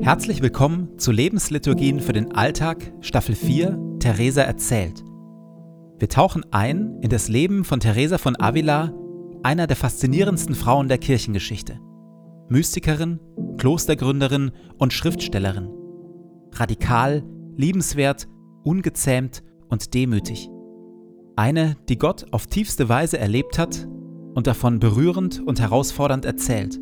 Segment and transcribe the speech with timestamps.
[0.00, 5.02] Herzlich willkommen zu Lebensliturgien für den Alltag, Staffel 4, Theresa erzählt.
[5.98, 8.94] Wir tauchen ein in das Leben von Theresa von Avila,
[9.42, 11.80] einer der faszinierendsten Frauen der Kirchengeschichte.
[12.48, 13.18] Mystikerin,
[13.56, 15.68] Klostergründerin und Schriftstellerin.
[16.52, 17.24] Radikal,
[17.56, 18.28] liebenswert,
[18.62, 20.48] ungezähmt und demütig.
[21.34, 23.88] Eine, die Gott auf tiefste Weise erlebt hat
[24.34, 26.78] und davon berührend und herausfordernd erzählt.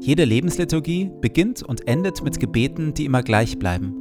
[0.00, 3.94] Jede Lebensliturgie beginnt und endet mit Gebeten, die immer gleich bleiben.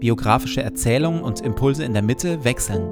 [0.00, 2.82] Biografische Erzählungen und Impulse in der Mitte wechseln.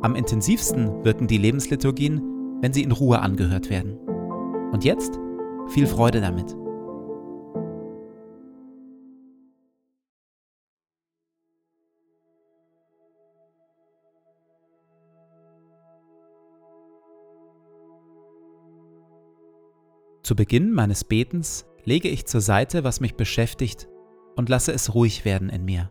[0.00, 2.22] Am intensivsten wirken die Lebensliturgien,
[2.60, 3.98] wenn sie in Ruhe angehört werden.
[4.72, 5.18] Und jetzt
[5.68, 6.56] viel Freude damit.
[20.28, 23.88] Zu Beginn meines Betens lege ich zur Seite, was mich beschäftigt,
[24.36, 25.90] und lasse es ruhig werden in mir.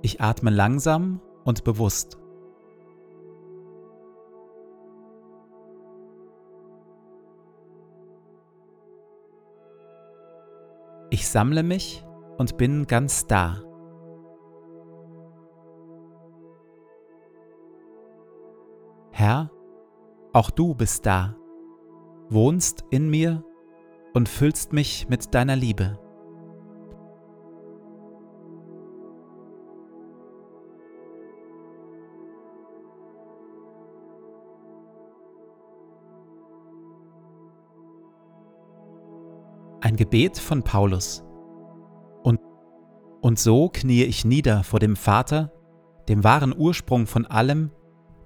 [0.00, 2.16] Ich atme langsam und bewusst.
[11.10, 12.02] Ich sammle mich
[12.38, 13.67] und bin ganz da.
[19.20, 19.50] Herr,
[20.32, 21.34] auch du bist da,
[22.28, 23.42] wohnst in mir
[24.14, 25.98] und füllst mich mit deiner Liebe.
[39.80, 41.24] Ein Gebet von Paulus.
[42.22, 42.38] Und,
[43.20, 45.52] und so kniee ich nieder vor dem Vater,
[46.08, 47.72] dem wahren Ursprung von allem,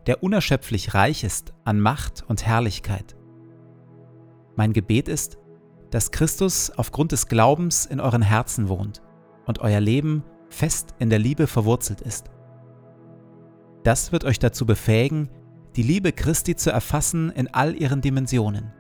[0.07, 3.17] der unerschöpflich reich ist an Macht und Herrlichkeit.
[4.57, 5.39] Mein Gebet ist,
[5.91, 9.03] dass Christus aufgrund des Glaubens in euren Herzen wohnt
[9.47, 12.31] und euer Leben fest in der Liebe verwurzelt ist.
[13.85, 15.29] Das wird euch dazu befähigen,
[15.77, 18.73] die Liebe Christi zu erfassen in all ihren Dimensionen,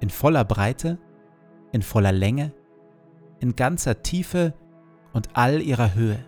[0.00, 0.98] in voller Breite,
[1.72, 2.52] in voller Länge,
[3.40, 4.54] in ganzer Tiefe
[5.12, 6.24] und all ihrer Höhe.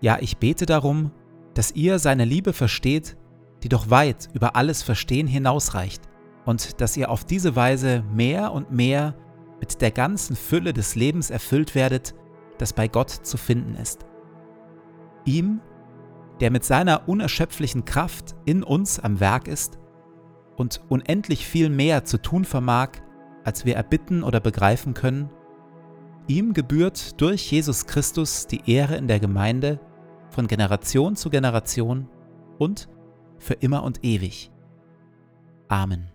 [0.00, 1.10] Ja, ich bete darum,
[1.54, 3.16] dass ihr seine Liebe versteht,
[3.62, 6.02] die doch weit über alles Verstehen hinausreicht,
[6.44, 9.14] und dass ihr auf diese Weise mehr und mehr
[9.60, 12.14] mit der ganzen Fülle des Lebens erfüllt werdet,
[12.58, 14.04] das bei Gott zu finden ist.
[15.24, 15.60] Ihm,
[16.40, 19.78] der mit seiner unerschöpflichen Kraft in uns am Werk ist
[20.56, 22.90] und unendlich viel mehr zu tun vermag,
[23.44, 25.30] als wir erbitten oder begreifen können,
[26.26, 29.80] ihm gebührt durch Jesus Christus die Ehre in der Gemeinde
[30.34, 32.08] von Generation zu Generation
[32.58, 32.88] und
[33.38, 34.50] für immer und ewig.
[35.68, 36.10] Amen.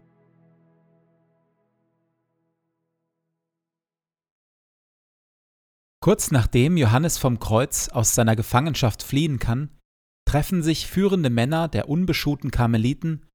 [6.01, 9.69] Kurz nachdem Johannes vom Kreuz aus seiner Gefangenschaft fliehen kann,
[10.25, 13.25] treffen sich führende Männer der unbeschuhten Karmeliten,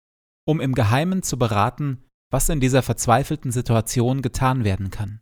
[0.47, 5.21] um im Geheimen zu beraten, was in dieser verzweifelten Situation getan werden kann.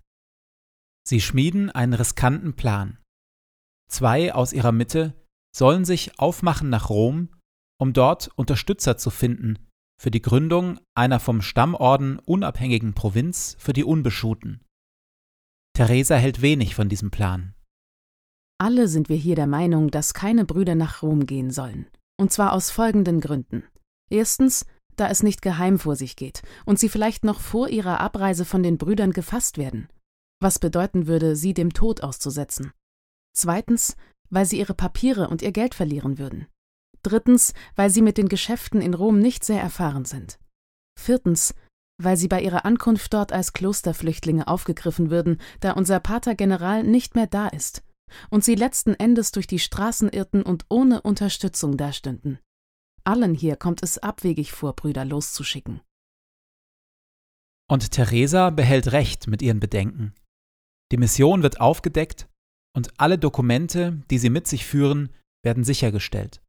[1.05, 2.99] Sie schmieden einen riskanten Plan.
[3.89, 5.15] Zwei aus ihrer Mitte
[5.55, 7.29] sollen sich aufmachen nach Rom,
[7.81, 9.59] um dort Unterstützer zu finden
[10.03, 14.61] für die Gründung einer vom Stammorden unabhängigen Provinz für die Unbeschuten.
[15.77, 17.55] Theresa hält wenig von diesem Plan.
[18.59, 21.87] Alle sind wir hier der Meinung, dass keine Brüder nach Rom gehen sollen.
[22.21, 23.63] Und zwar aus folgenden Gründen.
[24.11, 28.45] Erstens, da es nicht geheim vor sich geht und sie vielleicht noch vor ihrer Abreise
[28.45, 29.89] von den Brüdern gefasst werden,
[30.41, 32.73] was bedeuten würde, sie dem Tod auszusetzen.
[33.35, 33.97] Zweitens,
[34.33, 36.47] weil sie ihre Papiere und ihr Geld verlieren würden.
[37.03, 40.39] Drittens, weil sie mit den Geschäften in Rom nicht sehr erfahren sind.
[40.99, 41.55] Viertens,
[42.01, 47.15] weil sie bei ihrer Ankunft dort als Klosterflüchtlinge aufgegriffen würden, da unser Pater General nicht
[47.15, 47.83] mehr da ist
[48.31, 52.39] und sie letzten Endes durch die Straßen irrten und ohne Unterstützung dastünden.
[53.05, 55.81] Allen hier kommt es abwegig vor, Brüder loszuschicken.
[57.69, 60.15] Und Theresa behält Recht mit ihren Bedenken.
[60.93, 62.29] Die Mission wird aufgedeckt
[62.75, 65.11] und alle Dokumente, die sie mit sich führen,
[65.45, 66.43] werden sichergestellt.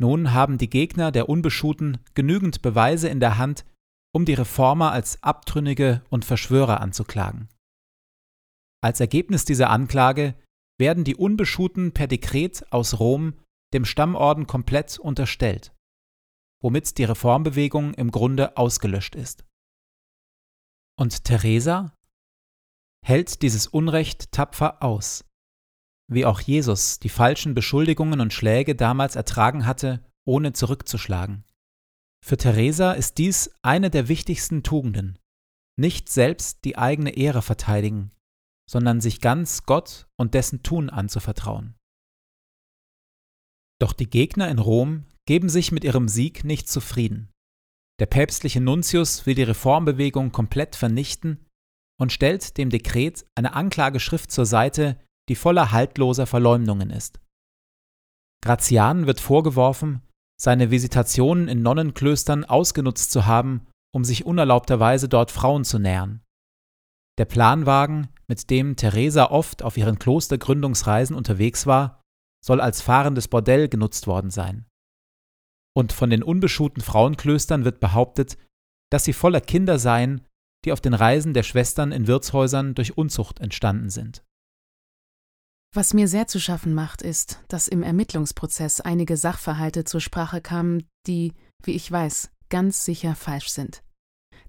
[0.00, 3.66] Nun haben die Gegner der Unbeschuten genügend Beweise in der Hand,
[4.14, 7.48] um die Reformer als Abtrünnige und Verschwörer anzuklagen.
[8.82, 10.34] Als Ergebnis dieser Anklage
[10.78, 13.34] werden die Unbeschuten per Dekret aus Rom
[13.74, 15.72] dem Stammorden komplett unterstellt,
[16.62, 19.44] womit die Reformbewegung im Grunde ausgelöscht ist.
[20.98, 21.92] Und Theresa
[23.04, 25.24] hält dieses Unrecht tapfer aus.
[26.08, 31.44] Wie auch Jesus die falschen Beschuldigungen und Schläge damals ertragen hatte, ohne zurückzuschlagen.
[32.24, 35.18] Für Teresa ist dies eine der wichtigsten Tugenden,
[35.78, 38.12] nicht selbst die eigene Ehre verteidigen,
[38.68, 41.76] sondern sich ganz Gott und dessen Tun anzuvertrauen.
[43.80, 47.30] Doch die Gegner in Rom geben sich mit ihrem Sieg nicht zufrieden.
[47.98, 51.46] Der päpstliche Nuntius will die Reformbewegung komplett vernichten
[52.00, 54.98] und stellt dem Dekret eine Anklageschrift zur Seite,
[55.28, 57.20] die voller haltloser Verleumdungen ist.
[58.42, 60.02] Grazian wird vorgeworfen,
[60.40, 66.22] seine Visitationen in Nonnenklöstern ausgenutzt zu haben, um sich unerlaubterweise dort Frauen zu nähern.
[67.18, 72.00] Der Planwagen, mit dem Theresa oft auf ihren Klostergründungsreisen unterwegs war,
[72.42, 74.66] soll als fahrendes Bordell genutzt worden sein.
[75.76, 78.38] Und von den unbeschuhten Frauenklöstern wird behauptet,
[78.90, 80.26] dass sie voller Kinder seien,
[80.64, 84.22] die auf den Reisen der Schwestern in Wirtshäusern durch Unzucht entstanden sind.
[85.72, 90.84] Was mir sehr zu schaffen macht, ist, dass im Ermittlungsprozess einige Sachverhalte zur Sprache kamen,
[91.06, 93.84] die, wie ich weiß, ganz sicher falsch sind.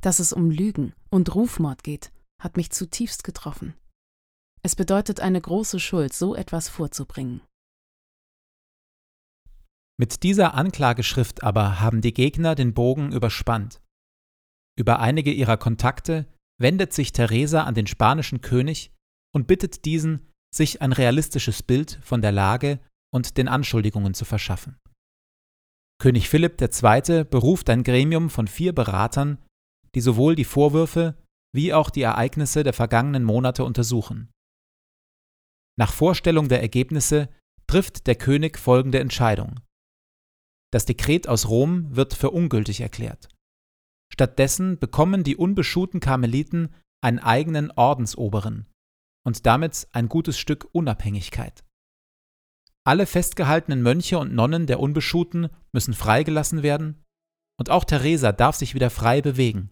[0.02, 2.12] Dass es um Lügen und Rufmord geht,
[2.42, 3.75] hat mich zutiefst getroffen.
[4.64, 7.42] Es bedeutet eine große Schuld, so etwas vorzubringen.
[10.00, 13.80] Mit dieser Anklageschrift aber haben die Gegner den Bogen überspannt.
[14.81, 16.25] Über einige ihrer Kontakte
[16.60, 18.92] wendet sich Teresa an den spanischen König
[19.31, 22.80] und bittet diesen, sich ein realistisches Bild von der Lage
[23.13, 24.80] und den Anschuldigungen zu verschaffen.
[26.01, 27.25] König Philipp II.
[27.25, 29.38] beruft ein Gremium von vier Beratern,
[29.94, 31.16] die sowohl die Vorwürfe
[31.56, 34.31] wie auch die Ereignisse der vergangenen Monate untersuchen.
[35.78, 37.30] Nach Vorstellung der Ergebnisse
[37.68, 39.60] trifft der König folgende Entscheidung.
[40.74, 43.30] Das Dekret aus Rom wird für ungültig erklärt.
[44.21, 48.68] Stattdessen bekommen die unbeschuhten Karmeliten einen eigenen Ordensoberen,
[49.25, 51.63] und damit ein gutes Stück Unabhängigkeit.
[52.83, 57.03] Alle festgehaltenen Mönche und Nonnen der Unbeschuhten müssen freigelassen werden,
[57.57, 59.71] und auch Teresa darf sich wieder frei bewegen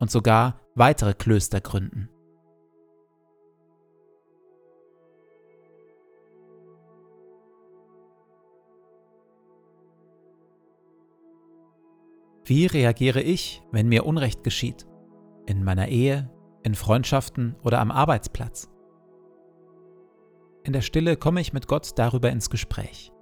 [0.00, 2.08] und sogar weitere Klöster gründen.
[12.46, 14.86] Wie reagiere ich, wenn mir Unrecht geschieht?
[15.46, 16.30] In meiner Ehe,
[16.62, 18.68] in Freundschaften oder am Arbeitsplatz?
[20.62, 23.12] In der Stille komme ich mit Gott darüber ins Gespräch.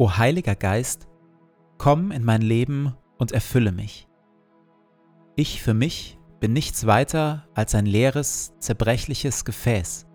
[0.00, 1.08] O Heiliger Geist,
[1.76, 4.06] komm in mein Leben und erfülle mich.
[5.34, 10.06] Ich für mich bin nichts weiter als ein leeres, zerbrechliches Gefäß.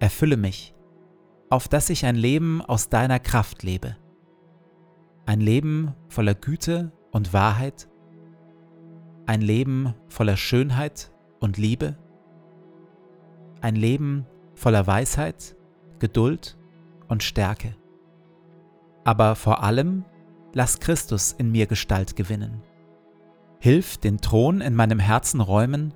[0.00, 0.74] Erfülle mich,
[1.48, 3.96] auf dass ich ein Leben aus deiner Kraft lebe.
[5.24, 7.88] Ein Leben voller Güte und Wahrheit.
[9.24, 11.96] Ein Leben voller Schönheit und Liebe.
[13.62, 15.56] Ein Leben voller Weisheit,
[16.00, 16.58] Geduld
[17.08, 17.76] und Stärke
[19.04, 20.04] aber vor allem
[20.54, 22.62] lass Christus in mir Gestalt gewinnen.
[23.58, 25.94] Hilf den Thron in meinem Herzen räumen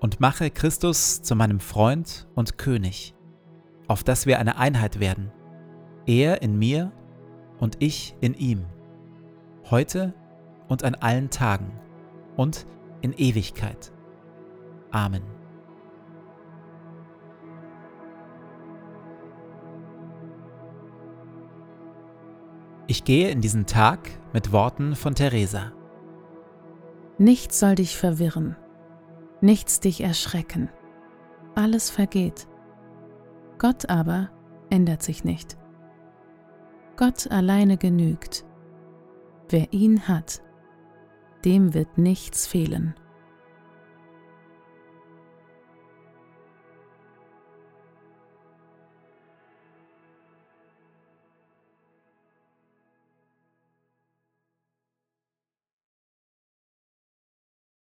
[0.00, 3.14] und mache Christus zu meinem Freund und König,
[3.86, 5.32] auf dass wir eine Einheit werden,
[6.06, 6.92] er in mir
[7.58, 8.66] und ich in ihm,
[9.70, 10.14] heute
[10.68, 11.72] und an allen Tagen
[12.36, 12.66] und
[13.00, 13.92] in Ewigkeit.
[14.90, 15.37] Amen.
[22.90, 25.72] Ich gehe in diesen Tag mit Worten von Theresa.
[27.18, 28.56] Nichts soll dich verwirren,
[29.42, 30.70] nichts dich erschrecken.
[31.54, 32.48] Alles vergeht.
[33.58, 34.30] Gott aber
[34.70, 35.58] ändert sich nicht.
[36.96, 38.46] Gott alleine genügt.
[39.50, 40.40] Wer ihn hat,
[41.44, 42.94] dem wird nichts fehlen.